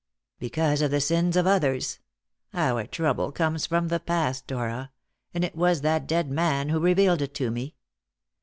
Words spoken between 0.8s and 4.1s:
of the sins of others. Our trouble comes from the